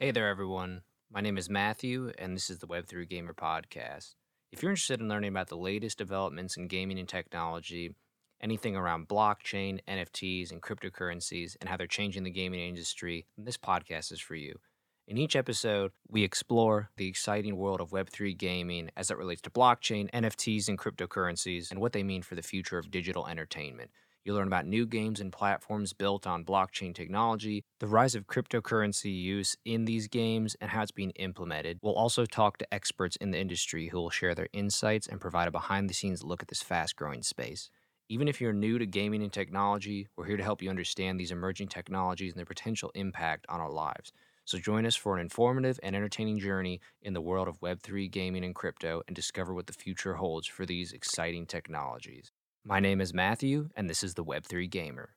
[0.00, 0.82] Hey there, everyone.
[1.12, 4.14] My name is Matthew, and this is the Web3 Gamer Podcast.
[4.52, 7.96] If you're interested in learning about the latest developments in gaming and technology,
[8.40, 14.12] anything around blockchain, NFTs, and cryptocurrencies, and how they're changing the gaming industry, this podcast
[14.12, 14.60] is for you.
[15.08, 19.50] In each episode, we explore the exciting world of Web3 gaming as it relates to
[19.50, 23.90] blockchain, NFTs, and cryptocurrencies, and what they mean for the future of digital entertainment.
[24.28, 29.18] You'll learn about new games and platforms built on blockchain technology, the rise of cryptocurrency
[29.18, 31.78] use in these games, and how it's being implemented.
[31.80, 35.48] We'll also talk to experts in the industry who will share their insights and provide
[35.48, 37.70] a behind the scenes look at this fast growing space.
[38.10, 41.32] Even if you're new to gaming and technology, we're here to help you understand these
[41.32, 44.12] emerging technologies and their potential impact on our lives.
[44.44, 48.44] So join us for an informative and entertaining journey in the world of Web3 gaming
[48.44, 52.30] and crypto and discover what the future holds for these exciting technologies.
[52.64, 55.10] My name is Matthew, and this is the Web3 Gamer.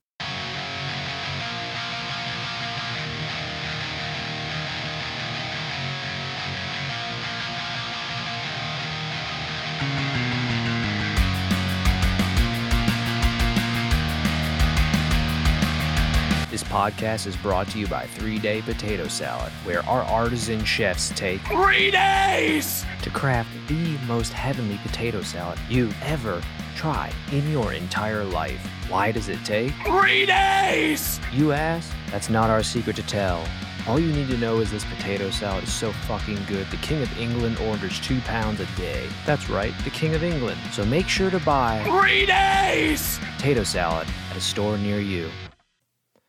[16.71, 21.41] Podcast is brought to you by Three Day Potato Salad, where our artisan chefs take
[21.41, 22.85] Three days!
[23.01, 26.41] to craft the most heavenly potato salad you've ever
[26.77, 28.65] tried in your entire life.
[28.87, 29.73] Why does it take?
[29.85, 31.19] Three days!
[31.33, 31.91] You ask?
[32.09, 33.45] That's not our secret to tell.
[33.85, 36.67] All you need to know is this potato salad is so fucking good.
[36.71, 39.09] The King of England orders two pounds a day.
[39.25, 40.59] That's right, the King of England.
[40.71, 43.19] So make sure to buy Three days!
[43.35, 45.29] potato salad at a store near you.